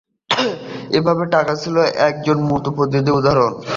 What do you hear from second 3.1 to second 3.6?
উদাহরণ।